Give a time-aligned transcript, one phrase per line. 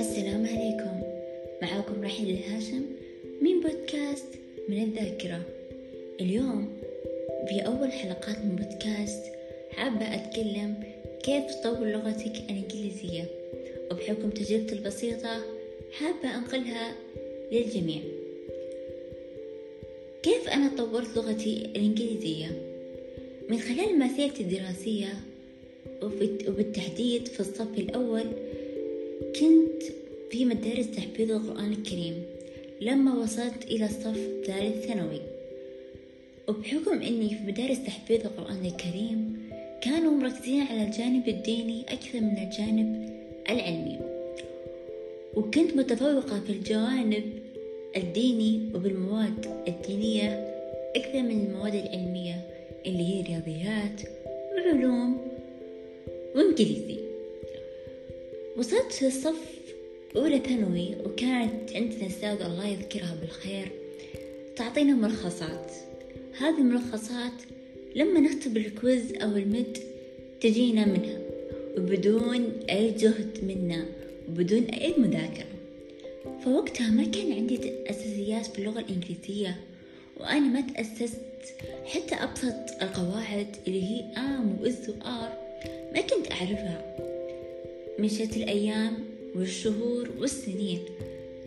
[0.00, 1.00] السلام عليكم.
[1.62, 2.82] معاكم رحيل الهاشم
[3.42, 4.26] من بودكاست
[4.68, 5.40] من الذاكرة.
[6.20, 6.68] اليوم
[7.48, 9.24] في أول حلقات من بودكاست
[9.70, 10.74] حابة أتكلم
[11.22, 13.24] كيف تطور لغتك الإنجليزية.
[13.90, 15.42] وبحكم تجربتي البسيطة
[15.92, 16.94] حابة أنقلها
[17.52, 18.00] للجميع.
[20.22, 22.46] كيف أنا طورت لغتي الإنجليزية؟
[23.48, 25.33] من خلال مسيرتي الدراسية
[26.02, 28.24] وبالتحديد في الصف الأول
[29.40, 29.82] كنت
[30.30, 32.22] في مدارس تحفيظ القرآن الكريم
[32.80, 35.20] لما وصلت إلى الصف ثالث ثانوي.
[36.48, 39.38] وبحكم أني في مدارس تحفيظ القرآن الكريم
[39.82, 43.10] كانوا مركزين على الجانب الديني أكثر من الجانب
[43.50, 43.98] العلمي.
[45.36, 47.24] وكنت متفوقة في الجوانب
[47.96, 50.54] الديني وبالمواد الدينية
[50.96, 52.40] أكثر من المواد العلمية
[52.86, 54.00] اللي هي رياضيات
[54.56, 55.33] وعلوم
[56.34, 56.98] وإنجليزي.
[58.56, 59.54] وصلت في الصف
[60.16, 63.68] أولى ثانوي وكانت عندنا أستاذة الله يذكرها بالخير
[64.56, 65.72] تعطينا ملخصات.
[66.38, 67.32] هذه الملخصات
[67.96, 69.78] لما نختبر الكويز أو المد
[70.40, 71.18] تجينا منها
[71.78, 73.86] وبدون أي جهد منا
[74.28, 75.54] وبدون أي مذاكرة.
[76.44, 79.56] فوقتها ما كان عندي أساسيات في اللغة الإنجليزية
[80.16, 81.20] وأنا ما تأسست
[81.86, 85.43] حتى أبسط القواعد اللي هي آم وإز وآر
[85.94, 86.96] ما كنت أعرفها.
[87.98, 89.04] مشت الأيام
[89.36, 90.80] والشهور والسنين.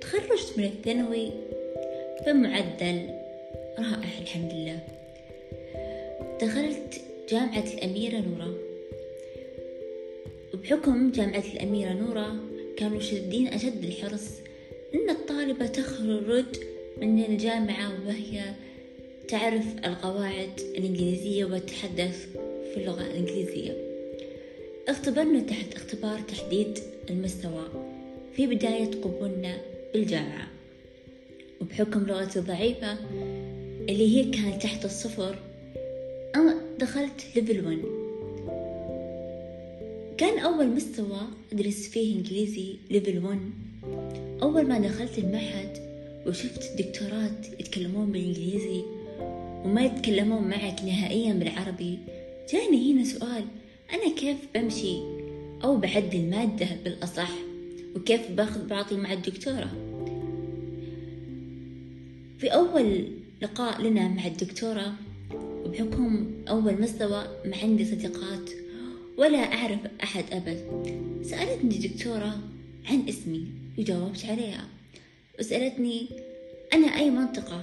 [0.00, 1.30] تخرجت من الثانوي
[2.26, 3.08] بمعدل
[3.78, 4.78] رائع الحمد لله.
[6.42, 8.54] دخلت جامعة الأميرة نورة
[10.54, 12.36] وبحكم جامعة الأميرة نورة
[12.76, 14.28] كانوا شدين أشد الحرص
[14.94, 16.44] إن الطالبة تخرج
[16.96, 18.42] من الجامعة وهي
[19.28, 22.26] تعرف القواعد الإنجليزية وتتحدث
[22.74, 23.93] في اللغة الإنجليزية.
[24.88, 26.78] اختبرنا تحت اختبار تحديد
[27.10, 27.68] المستوى
[28.36, 29.56] في بداية قبولنا
[29.94, 30.48] بالجامعة.
[31.60, 32.96] وبحكم لغتي الضعيفة
[33.88, 35.38] اللي هي كانت تحت الصفر
[36.34, 37.78] أنا دخلت ليفل 1
[40.18, 41.20] كان أول مستوى
[41.52, 43.40] أدرس فيه إنجليزي ليفل 1
[44.42, 45.78] أول ما دخلت المعهد
[46.26, 48.82] وشفت الدكتورات يتكلمون بالإنجليزي
[49.64, 51.98] وما يتكلمون معك نهائيا بالعربي
[52.52, 53.44] جاني هنا سؤال.
[53.92, 54.98] أنا كيف بمشي
[55.64, 57.30] أو بعدل المادة بالأصح.
[57.96, 59.70] وكيف باخذ بعضي مع الدكتورة؟
[62.38, 63.04] في أول
[63.42, 64.94] لقاء لنا مع الدكتورة
[65.34, 68.50] وبحكم أول مستوى ما عندي صديقات
[69.18, 70.60] ولا أعرف أحد أبد.
[71.22, 72.38] سألتني الدكتورة
[72.90, 73.46] عن اسمي
[73.78, 74.68] وجاوبت عليها.
[75.38, 76.06] وسألتني
[76.74, 77.62] أنا أي منطقة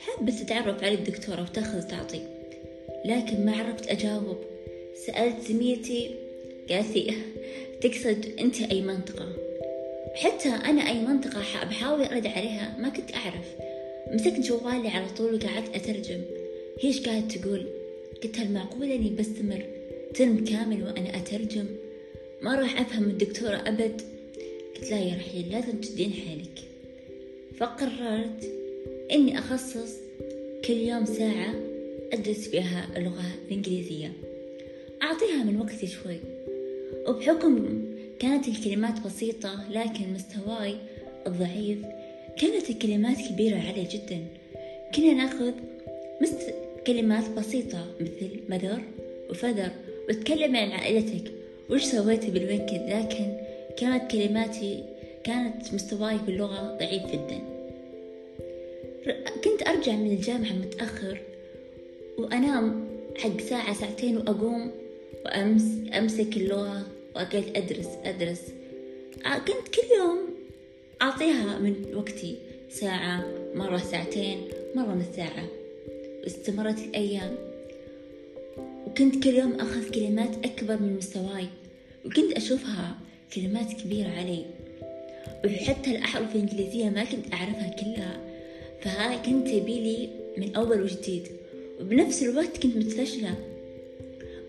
[0.00, 2.20] حابة تتعرف على الدكتورة وتاخذ تعطي.
[3.04, 4.51] لكن ما عرفت أجاوب.
[4.94, 6.14] سألت زميلتي
[6.70, 7.14] قالت لي
[7.80, 9.28] تقصد أنت أي منطقة؟
[10.14, 13.46] حتى أنا أي منطقة بحاول أرد عليها ما كنت أعرف.
[14.12, 16.20] مسكت جوالي على طول وقعدت أترجم.
[16.80, 17.66] هي إيش قاعدة تقول؟
[18.22, 19.64] قلت هل معقول إني بستمر
[20.14, 21.66] ترم كامل وأنا أترجم؟
[22.42, 24.02] ما راح أفهم الدكتورة أبد.
[24.76, 26.64] قلت لا يا رحيل لازم تدين حيلك.
[27.56, 28.52] فقررت
[29.12, 29.92] إني أخصص
[30.64, 31.54] كل يوم ساعة
[32.12, 34.12] أدرس فيها اللغة الإنجليزية.
[35.02, 36.16] أعطيها من وقتي شوي.
[37.08, 37.84] وبحكم
[38.18, 40.76] كانت الكلمات بسيطة لكن مستواي
[41.26, 41.78] الضعيف
[42.40, 44.24] كانت الكلمات كبيرة علي جدا.
[44.94, 45.52] كنا نأخذ
[46.22, 46.52] مثل
[46.86, 48.82] كلمات بسيطة مثل mother
[49.30, 49.70] و father
[50.08, 51.32] وتكلم عن عائلتك.
[51.70, 53.36] وش سويتي بال weekend؟ لكن
[53.76, 54.84] كانت كلماتي
[55.24, 57.38] كانت مستواي باللغة ضعيف جدا.
[59.44, 61.18] كنت أرجع من الجامعة متأخر
[62.18, 62.88] وأنام
[63.18, 64.81] حق ساعة ساعتين وأقوم
[65.24, 65.62] وأمس
[65.98, 68.42] أمسك اللغة وأقعد أدرس أدرس.
[69.24, 70.18] كنت كل يوم
[71.02, 72.36] أعطيها من وقتي.
[72.70, 73.24] ساعة
[73.54, 74.38] مرة ساعتين
[74.74, 75.48] مرة نص ساعة.
[76.22, 77.36] واستمرت الأيام.
[78.86, 81.46] وكنت كل يوم أخذ كلمات أكبر من مستواي.
[82.04, 82.96] وكنت أشوفها
[83.34, 84.44] كلمات كبيرة علي.
[85.44, 88.20] وحتى الأحرف الإنجليزية ما كنت أعرفها كلها.
[88.80, 90.08] فهاي كنت تبيلي
[90.38, 91.28] من أول وجديد.
[91.80, 93.51] وبنفس الوقت كنت متفشلة.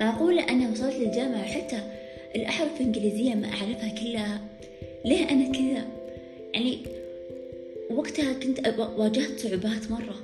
[0.00, 1.80] معقولة أنا وصلت للجامعة حتى
[2.36, 4.40] الأحرف الإنجليزية ما أعرفها كلها.
[5.04, 5.86] ليه أنا كذا؟
[6.54, 6.78] يعني
[7.90, 10.16] وقتها كنت واجهت صعوبات مرة.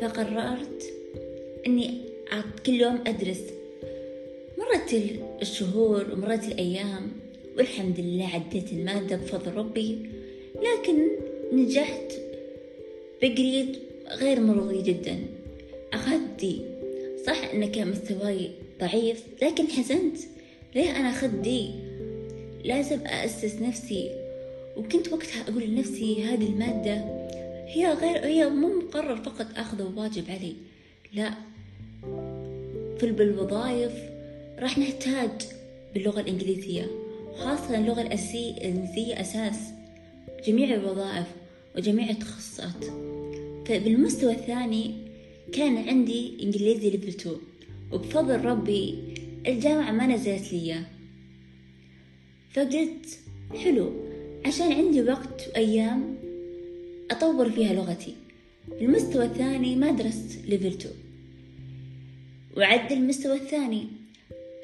[0.00, 0.92] فقررت
[1.66, 2.00] أني
[2.66, 3.42] كل يوم أدرس.
[4.58, 4.94] مرت
[5.42, 7.12] الشهور ومرت الأيام.
[7.58, 9.98] والحمد لله عديت المادة بفضل ربي.
[10.54, 11.08] لكن
[11.52, 12.12] نجحت
[13.22, 13.78] بقريد
[14.08, 15.18] غير مرضي جدا.
[15.92, 16.60] أخذت دي
[17.26, 20.16] صح أن كان مستواي ضعيف لكن حزنت.
[20.74, 21.70] ليه أنا خدي
[22.64, 24.10] لازم أأسس نفسي.
[24.76, 26.94] وكنت وقتها أقول لنفسي هذه المادة
[27.66, 30.54] هي غير هي مو مقرر فقط أخذه واجب علي.
[31.12, 31.30] لا.
[32.98, 33.92] في بالوظائف
[34.58, 35.30] راح نحتاج
[35.94, 36.86] باللغة الإنجليزية
[37.36, 39.56] خاصة اللغة الإنجليزية أساس
[40.46, 41.26] جميع الوظائف
[41.76, 42.84] وجميع التخصصات.
[43.66, 44.94] فبالمستوى الثاني
[45.52, 47.36] كان عندي إنجليزي level 2
[47.92, 48.98] وبفضل ربي
[49.46, 50.82] الجامعة ما نزلت لي
[52.52, 53.18] فقلت
[53.64, 53.92] حلو
[54.46, 56.16] عشان عندي وقت وأيام
[57.10, 58.14] أطور فيها لغتي.
[58.80, 60.94] المستوى الثاني ما درست level 2
[62.56, 63.86] وعدى المستوى الثاني.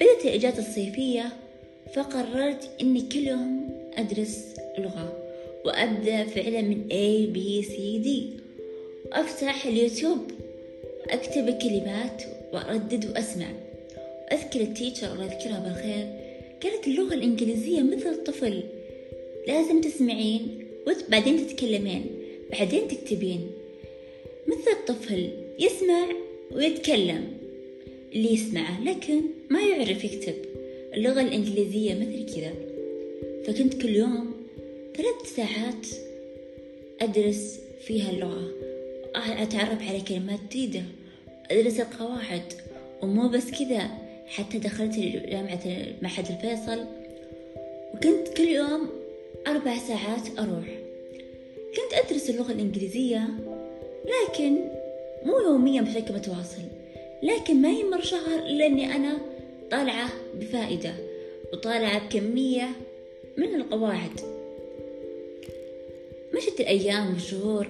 [0.01, 1.33] بدأت الإجازة الصيفية
[1.95, 5.23] فقررت إني كل يوم أدرس لغة
[5.65, 7.73] وأبدأ فعلا من A B C
[8.05, 8.09] D.
[9.11, 10.31] وأفتح اليوتيوب
[11.09, 13.47] أكتب الكلمات وأردد وأسمع.
[14.31, 16.27] أذكر التيتشر الله يذكرها بالخير.
[16.61, 18.63] كانت اللغة الإنجليزية مثل الطفل.
[19.47, 22.05] لازم تسمعين وبعدين تتكلمين
[22.51, 23.51] بعدين تكتبين.
[24.47, 25.29] مثل الطفل
[25.59, 26.07] يسمع
[26.51, 27.27] ويتكلم.
[28.15, 30.35] اللي يسمعه لكن ما يعرف يكتب.
[30.93, 32.53] اللغة الإنجليزية مثل كذا.
[33.45, 34.33] فكنت كل يوم
[34.97, 35.87] ثلاث ساعات
[37.01, 38.51] أدرس فيها اللغة.
[39.15, 40.83] أتعرف على كلمات جديدة.
[41.51, 42.53] أدرس القواعد
[43.01, 43.89] ومو بس كذا
[44.27, 44.99] حتى دخلت
[45.29, 45.61] جامعة
[46.01, 46.85] معهد الفيصل
[47.93, 48.89] وكنت كل يوم
[49.47, 50.67] أربع ساعات أروح.
[51.75, 53.27] كنت أدرس اللغة الإنجليزية
[54.05, 54.57] لكن
[55.25, 56.61] مو يوميا بشكل متواصل
[57.23, 59.17] لكن ما يمر شهر إلا أني أنا
[59.71, 60.93] طالعة بفائدة
[61.53, 62.69] وطالعة بكمية
[63.37, 64.19] من القواعد.
[66.35, 67.67] مشت الأيام والشهور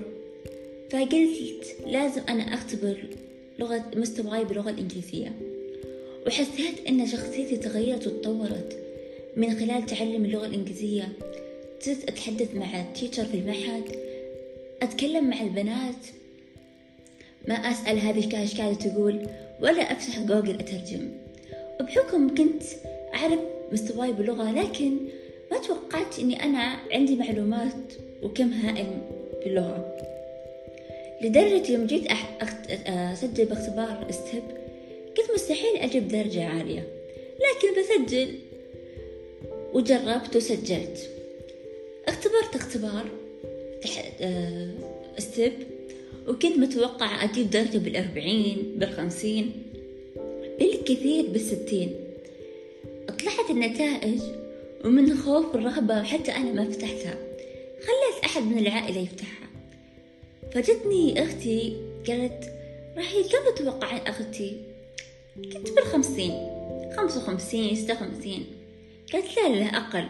[0.90, 2.98] فقلت لازم أنا أختبر
[3.60, 5.32] لغة مستواي باللغة الإنجليزية.
[6.28, 8.88] وحسيت أن شخصيتي تغيرت وتطورت.
[9.38, 11.10] من خلال تعلم اللغة الإنجليزية
[11.80, 13.84] صرت أتحدث مع ال teacher في المعهد
[14.82, 16.06] أتكلم مع البنات
[17.48, 19.28] ما أسأل هذه قاعدة تقول
[19.62, 21.10] ولا أفتح جوجل أترجم.
[21.82, 22.64] وبحكم كنت
[23.14, 23.40] أعرف
[23.72, 24.98] مستواي باللغة لكن
[25.52, 27.94] ما توقعت إني أنا عندي معلومات
[28.24, 28.88] وكم هائل
[29.44, 29.98] باللغة.
[31.22, 32.04] لدرجة يوم جيت
[32.88, 34.44] أسجل باختبار STEP
[35.18, 36.88] قلت مستحيل أجيب درجة عالية
[37.40, 38.36] لكن بسجل
[39.74, 41.10] وجربت وسجلت.
[42.08, 43.06] اختبرت اختبار
[45.18, 45.54] ستيب
[46.28, 49.52] وكنت متوقع أجيب درجة بالأربعين بالخمسين
[50.60, 51.96] بالكثير بالستين.
[53.08, 54.20] طلعت النتائج
[54.86, 57.16] ومن الخوف والرهبة حتى أنا ما فتحتها.
[57.80, 59.47] خليت أحد من العائلة يفتحها.
[60.52, 61.78] فجتني أختي
[62.08, 62.54] قالت
[62.98, 64.58] راهي كم تتوقعين أختي.
[65.36, 66.32] كنت بالخمسين
[66.98, 68.46] خمسة وخمسين ستة وخمسين.
[69.14, 70.06] قالت لا لا أقل.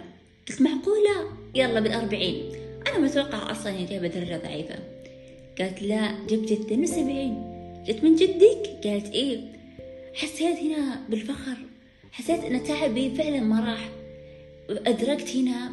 [0.49, 2.51] قلت معقولة يلا بالأربعين.
[2.87, 4.75] أنا متوقع أصلا إني جايبة درجة ضعيفة.
[5.59, 7.43] قالت لا جبت اثنين وسبعين
[7.87, 9.39] جت من جدك؟ قالت إيه.
[10.13, 11.57] حسيت هنا بالفخر.
[12.11, 13.89] حسيت أن تعبي فعلا ما راح.
[14.69, 15.71] وأدركت هنا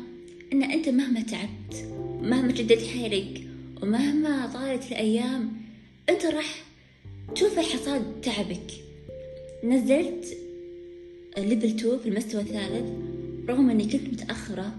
[0.53, 1.89] أن أنت مهما تعبت
[2.21, 3.44] مهما جدت حيلك
[3.85, 5.53] ومهما طالت الأيام
[6.09, 6.65] أنت راح
[7.35, 8.71] تشوف حصاد تعبك.
[9.65, 10.37] نزلت
[11.39, 12.91] level 2 في المستوى الثالث
[13.49, 14.77] رغم أني كنت متأخرة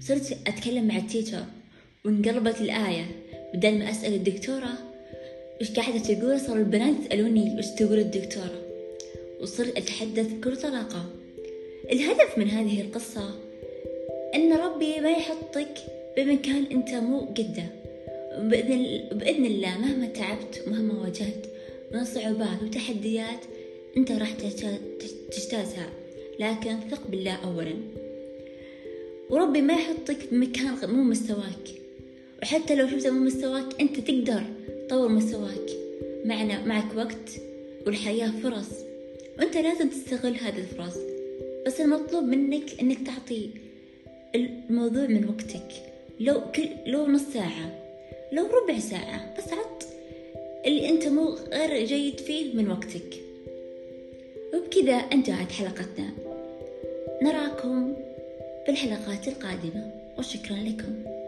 [0.00, 1.44] صرت أتكلم مع ال teacher
[2.04, 3.06] وانقلبت الآية.
[3.54, 4.72] بدل ما أسأل الدكتورة
[5.60, 8.62] وش قاعدة تقول صار البنات يسألوني وش تقول الدكتورة.
[9.40, 11.10] وصرت أتحدث بكل طلاقة.
[11.92, 13.34] الهدف من هذه القصة
[14.34, 15.74] أن ربي ما يحطك
[16.16, 17.81] بمكان أنت مو قده.
[18.40, 21.46] بإذن, الله مهما تعبت ومهما واجهت
[21.92, 23.40] من صعوبات وتحديات
[23.96, 24.32] أنت راح
[25.30, 25.90] تجتازها.
[26.40, 27.74] لكن ثق بالله أولا.
[29.30, 31.68] وربي ما يحطك بمكان مو مستواك.
[32.42, 34.42] وحتى لو شفت مو مستواك أنت تقدر
[34.88, 35.70] تطور مستواك.
[36.24, 37.30] معنا معك وقت
[37.86, 38.70] والحياة فرص.
[39.38, 40.96] وأنت لازم تستغل هذه الفرص.
[41.66, 43.50] بس المطلوب منك إنك تعطي
[44.34, 45.68] الموضوع من وقتك.
[46.20, 47.81] لو كل لو نص ساعة.
[48.32, 49.86] لو ربع ساعة بس عط
[50.66, 53.22] اللي أنت مو غير جيد فيه من وقتك.
[54.54, 56.10] وبكذا انتهت حلقتنا.
[57.22, 57.94] نراكم
[58.66, 59.90] في الحلقات القادمة.
[60.18, 61.21] وشكرا لكم.